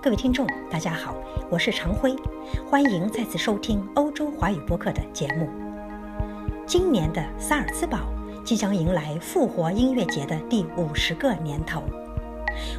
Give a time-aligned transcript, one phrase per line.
[0.00, 1.12] 各位听众，大家好，
[1.50, 2.14] 我是常辉，
[2.70, 5.48] 欢迎再次收听欧洲华语播客的节目。
[6.64, 7.98] 今年的萨尔茨堡
[8.44, 11.82] 即将迎来复活音乐节的第五十个年头。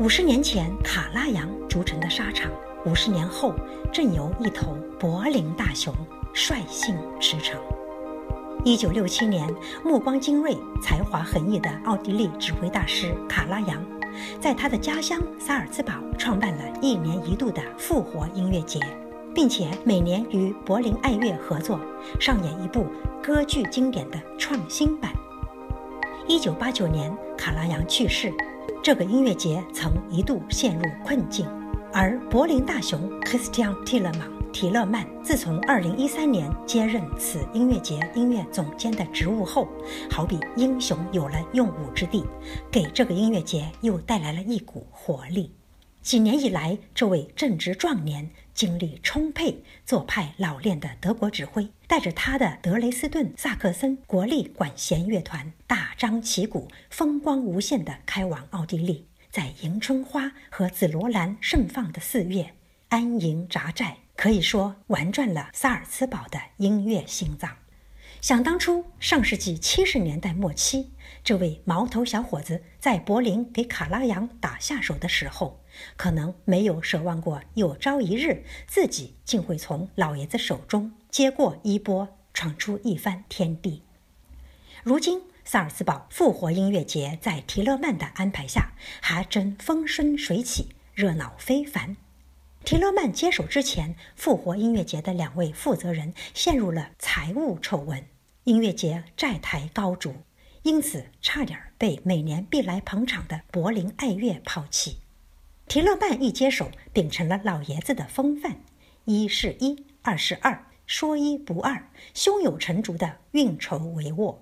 [0.00, 2.50] 五十年前，卡拉扬筑成的沙场，
[2.86, 3.54] 五十年后，
[3.92, 5.94] 正由一头柏林大熊
[6.32, 7.56] 率性驰骋。
[8.64, 9.54] 一九六七年，
[9.84, 13.84] 目光精锐、才华横溢的奥地利指挥大师卡拉扬。
[14.40, 18.80] 在他的家乡萨尔茨堡创办了一年一度的复活音乐节，
[19.34, 21.80] 并且每年与柏林爱乐合作
[22.20, 22.86] 上演一部
[23.22, 25.12] 歌剧经典的创新版。
[26.28, 28.32] 一九八九年，卡拉扬去世，
[28.82, 31.46] 这个音乐节曾一度陷入困境，
[31.92, 34.41] 而柏林大熊 Christian Tillemann。
[34.52, 39.66] 提勒曼自从2013年接任此音乐节音乐总监的职务后，
[40.10, 42.22] 好比英雄有了用武之地，
[42.70, 45.52] 给这个音乐节又带来了一股活力。
[46.02, 62.52] 几年以来，这位正值壮年、精力充沛、做派老练的德国指挥，带着他的德雷斯顿萨克森国立管弦乐团大张旗鼓、风光无限地开往奥地利，在迎春花和紫罗兰盛放的四月，
[62.88, 63.96] 安营扎寨。
[64.22, 67.56] 可以说玩转了萨尔茨堡的音乐心脏。
[68.20, 70.92] 想当初，上世纪七十年代末期，
[71.24, 75.60] 这位毛头小伙子在柏林给卡拉扬打下手的时候，
[75.96, 83.82] 可能没有奢望过有朝一日自己竟会从老爷子手中接过衣钵，闯出一番天地。
[84.84, 88.70] 如今，萨尔茨堡复活音乐节在提勒曼的安排下，
[89.00, 91.96] 还真风生水起，热闹非凡。
[92.64, 98.06] 提勒曼接手之前，复活音乐节的两位负责人陷入了财务丑闻，
[98.44, 100.14] 音乐节债台高筑，
[100.62, 104.98] 因此差点被每年必来捧场的柏林爱乐抛弃。
[105.66, 108.60] 提勒曼一接手，秉承了老爷子的风范，
[109.06, 114.36] 一是一，二是二，说一不二，胸有成竹的运筹帷幄，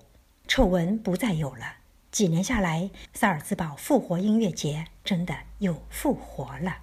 [0.47, 1.77] 丑闻不再有了。
[2.11, 6.77] 几年下来，萨尔茨堡复活音乐节真的又复活了。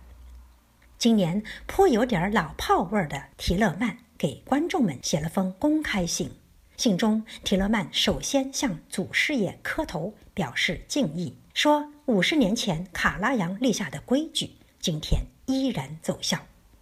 [0.98, 6.28] 今年颇有点老炮味儿的提勒曼给观众们写了封公开信，
[6.76, 14.50] 信中提勒曼首先向祖师爷磕头表示敬意，说五十年前卡拉扬立下的规矩，
[14.80, 16.36] 今天依然奏效。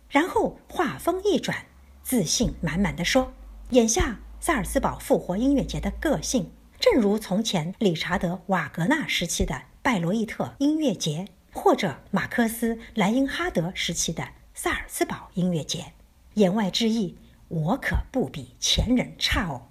[0.09, 1.66] 然后话锋一转，
[2.03, 3.31] 自信满满的说
[3.72, 6.50] ：“眼下萨尔茨堡复活音乐节的个性，
[6.81, 15.94] 正如从前理查德瓦格纳时期的拜罗伊特音乐节。”或者马克思莱因哈德时期的萨尔茨堡音乐节，
[16.34, 17.16] 言外之意，
[17.48, 19.68] 我可不比前人差哦。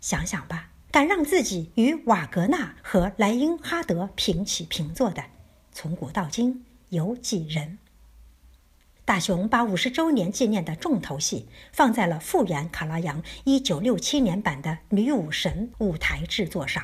[0.00, 5.24] 想想吧，敢让自己与瓦格纳和莱因哈德平起平坐的，
[5.72, 7.76] 从古到今有几人？
[9.04, 16.82] 大雄把五十周年纪念的重头戏放在了复原卡拉扬一九六七年版的《女武神》舞台制作上。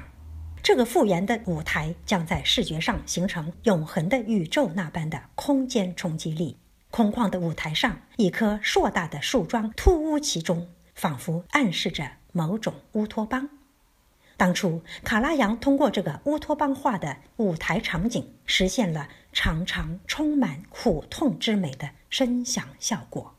[0.62, 6.56] 这个复原的舞台将在视觉上形成永恒的宇宙那般的空间冲击力。
[6.88, 13.48] 空旷的舞台上，一棵硕大的树桩突兀其中，仿佛暗示着某种乌托邦。
[14.36, 23.34] 当初卡拉扬通过这个乌托邦化的舞台场景，实现了常常充满苦痛之美的声响效果。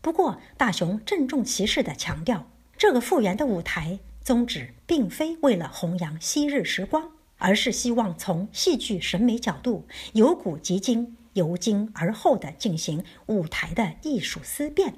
[0.00, 2.46] 不过，大雄郑重其事地强调，
[2.78, 3.98] 这个复原的舞台。
[4.22, 14.94] 宗旨并非为了弘扬昔日时光，而是希望从戏剧审美角度，由古及今，由今而后的进行舞台的艺术思辨。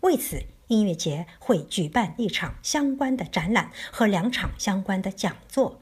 [0.00, 5.80] 为此，音乐节会举办一场相关的展览和两场相关的讲座。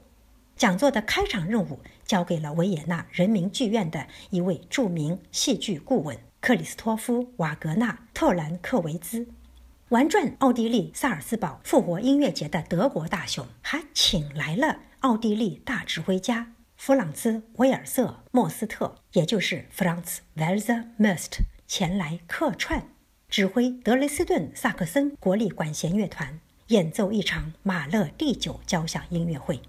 [0.57, 9.27] 讲座的开场任务交给了维也纳人民剧院的一位著名戏剧顾问克里斯托夫·瓦格纳特兰克维兹。
[9.91, 22.87] 玩转奥地利萨尔茨堡复活音乐节的德国大熊，还请来了奥地利大指挥家弗朗兹·威尔瑟·莫斯特，也就是 Franz Walzer Most，前来客串，
[23.27, 29.59] 指挥德累斯顿萨克森国立管弦乐团演奏一场马勒第九交响音乐会。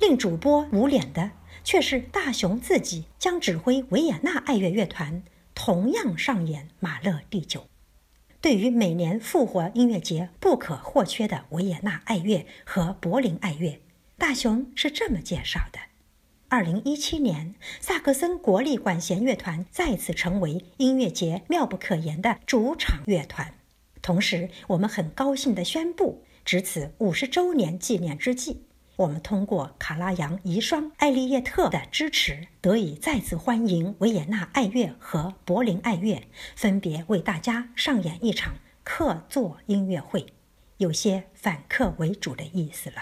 [0.00, 1.30] 令主播捂脸的，
[1.62, 5.22] 却是大熊自己将指挥维也纳爱乐乐团
[5.54, 7.68] 同样上演马勒第九。
[8.44, 13.80] 对于每年复活音乐节不可或缺的维也纳爱乐和柏林爱乐，
[14.18, 15.78] 大雄是这么介绍的：
[16.48, 23.54] 二零一七年，萨克森国立管弦乐团再次成为音乐节妙不可言的主场乐团。
[24.02, 36.22] 同时，我们很高兴地宣布，值此五十周年纪念之际，我们通过卡拉扬遗孀艾丽叶特的支持，得以再次欢迎维也纳爱乐和柏林爱乐，
[36.54, 38.54] 分别为大家上演一场
[38.84, 40.26] 客座音乐会，
[40.76, 42.96] 有些反客为主的意思了。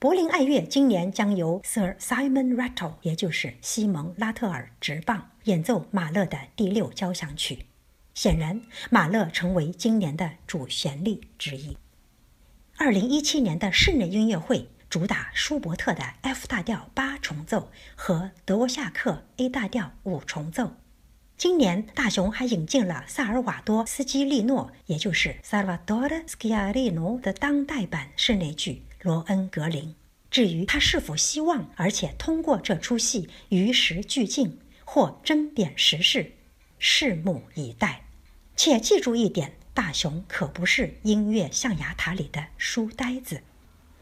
[0.00, 7.66] 柏林爱乐今年将由 Sir Simon Rattle，也就是西蒙拉特尔执棒演奏马勒的第六交响曲。
[8.14, 11.76] 显然，马勒成为今年的主旋律之一。
[12.76, 20.76] 二零一七年的室内音乐会主打舒伯特的 F 大调八重奏和德沃夏克 A 大调五重奏。
[21.36, 28.82] 今年大熊还引进了萨尔瓦多斯基利诺，也就是 Salvatore Sciarino 的当代版室内剧。
[29.02, 29.94] 罗恩格林，
[30.30, 36.32] 至于他是否希望，而且通过这出戏与时俱进或争辩时事，
[36.80, 38.04] 拭目以待。
[38.56, 43.42] 且记住一点，大雄可不是音乐象牙塔里的书呆子，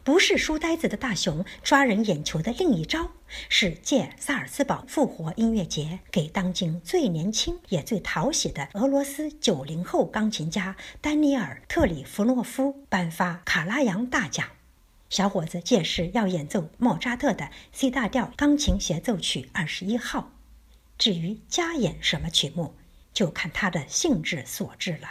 [0.07, 3.11] 不是书呆子的大雄抓人眼球的另一招，
[3.49, 14.47] 是借萨尔茨堡复活音乐节，给当今最年轻也最讨喜的俄罗斯九零后钢琴家丹尼尔·特里弗诺夫颁发卡拉扬大奖。
[15.09, 20.31] 小伙子届时要演奏莫扎特的 C 大调钢琴协奏曲二十一号，
[20.97, 22.73] 至于加演什么曲目，
[23.11, 25.09] 就看他的兴致所致了。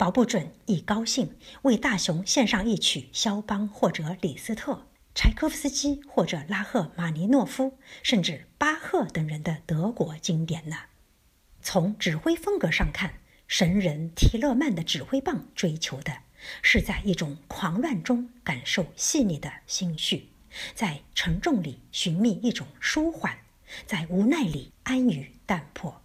[0.00, 10.76] 保不准一高兴为大雄献上一曲肖邦或者李斯特、柴可夫斯基或者拉赫玛尼诺夫，甚至巴赫等人的德国经典呢。
[11.60, 13.12] 从指挥风格上看，
[13.46, 16.10] 神人提勒曼的指挥棒追求的。
[16.62, 20.30] 是在一种狂乱中感受细腻的心绪，
[20.74, 23.36] 在沉重里寻觅一种舒缓，
[23.84, 26.00] 在无奈里安于淡泊。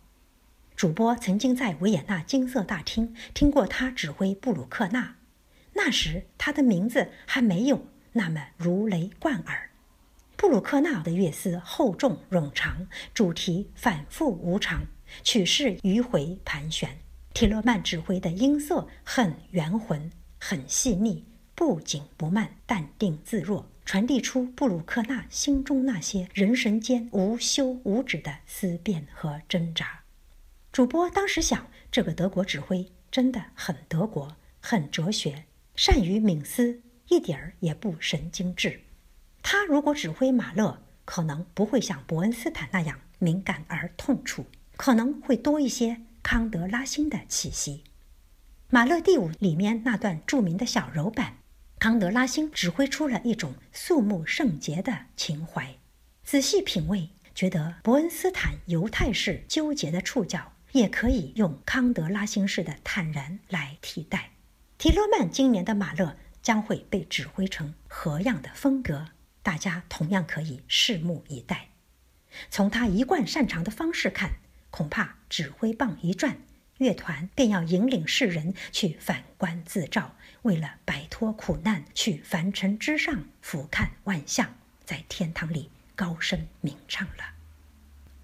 [0.76, 5.16] 主播曾经在维也纳金色大厅听过他指挥布鲁克纳，
[5.74, 9.70] 那时他的名字还没有那么如雷贯耳。
[10.36, 14.86] 布鲁克纳的乐思厚重冗长，主题反复无常，
[15.24, 16.98] 曲式迂回盘旋。
[17.34, 20.12] 提勒曼指挥的音色很圆浑。
[20.38, 21.26] 很细腻，
[21.56, 30.05] 不紧不慢，淡定自若，传递出布鲁克纳心中那些人神间无休无止的思辨和挣扎。
[30.76, 38.82] 主播当时想，这个德国指挥真的很德国，很哲学，善于冥思，一点儿也不神经质。
[39.42, 47.86] 他如果指挥马勒，可能不会像伯恩斯坦那样敏感而痛楚，可能会多一些康德拉辛的气息。
[48.70, 51.38] 马勒第五里面那段著名的小柔版，
[51.80, 55.78] 康德拉辛指挥出了一种肃穆圣洁的情怀。
[56.26, 64.32] 仔细品味，觉得伯恩斯坦犹太式纠结的触角，也可以用康德拉辛式的坦然来替代。
[64.78, 69.08] 提勒曼今年的马勒将会被指挥成何样的风格？
[69.42, 71.70] 大家同样可以拭目以待。
[72.50, 74.32] 从他一贯擅长的方式看，
[74.70, 76.40] 恐怕指挥棒一转。
[76.80, 87.24] 乐团便要引领世人去反观自照，为了摆脱苦难，去凡尘之上俯瞰万象，在天堂里高声鸣唱了。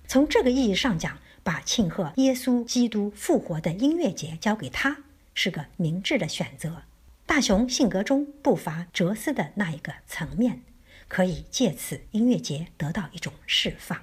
[0.05, 4.97] 从这个意义上讲，把庆贺耶稣基督复活的音乐节交给他，
[5.33, 6.83] 是个明智的选择。
[7.25, 10.61] 大雄性格中不乏哲思的那一个层面，
[11.07, 14.01] 可以借此音乐节得到一种释放。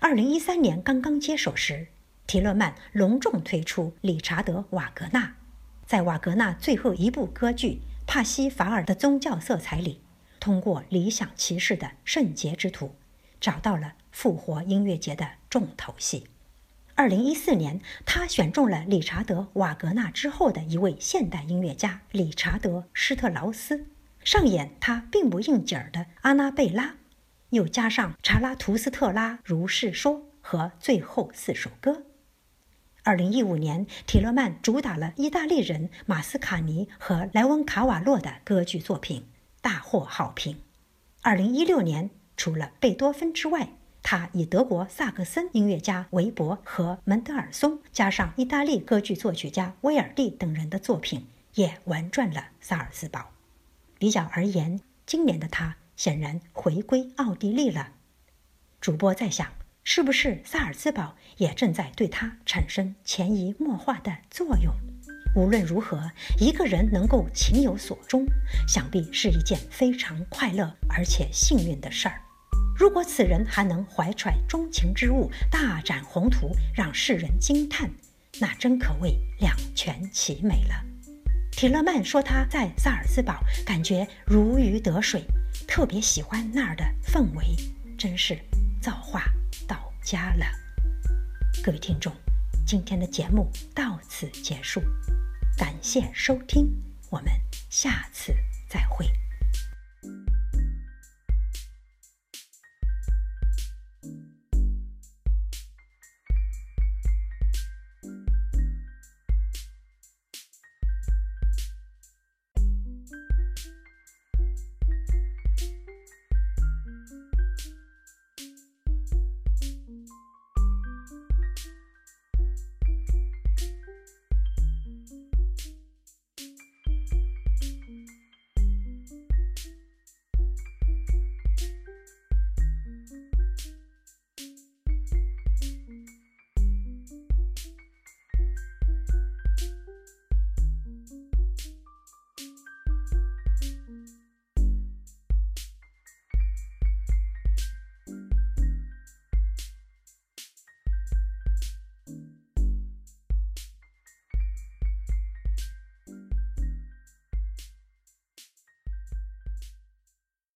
[0.00, 1.88] 二零一三年刚刚接手时。
[2.24, 5.34] 提勒曼隆重推出理查德·瓦格纳，
[5.84, 10.00] 在瓦格纳最后一部歌剧《帕西法尔》的宗教色彩里，
[10.40, 12.94] 通过理想骑士的圣洁之徒，
[13.38, 16.24] 找到了复活音乐节的重头戏。
[16.94, 23.86] 二零一四年，他选中了理查德·瓦格纳之后的一位现代音乐家理查德·施特劳斯，
[24.22, 26.84] 上演他并不应景儿的《阿娜贝拉》，
[27.48, 32.04] 又加上查拉图斯特拉如是说和最后四首歌。
[33.04, 39.26] 二零一五年，提勒曼主打了意大利人马斯卡尼和莱翁卡瓦洛的歌剧作品，
[39.60, 40.58] 大获好评。
[41.22, 43.70] 二零一六年，除了贝多芬之外，
[44.02, 53.30] 他以德国萨克森音乐家韦伯和门德尔松，加上意大利歌剧作曲家威尔第等人的作品，也玩转了萨尔茨堡。
[53.98, 57.92] 比较而言，今年的他显然回归奥地利了。
[58.80, 59.52] 主播在想。
[59.84, 64.72] 是不是萨尔茨堡也正在对他产生潜移默化的作用？
[65.34, 68.24] 无论如何，一个人能够情有所钟，
[68.68, 72.20] 想必是一件非常快乐而且幸运的事儿。
[72.74, 77.90] 如果此人还能怀揣钟情之物，大展宏图，让世人惊叹，
[78.40, 80.74] 那真可谓两全其美了。
[81.50, 85.24] 提勒曼说他在萨尔茨堡感觉如鱼得水，
[85.68, 87.44] 特别喜欢那儿的氛围，
[87.96, 88.38] 真是
[88.80, 89.24] 造化
[89.68, 90.46] 到家了。
[91.62, 92.12] 各位听众，
[92.66, 94.80] 今天的节目到此结束，
[95.56, 96.68] 感谢收听，
[97.10, 97.26] 我们
[97.68, 98.11] 下次。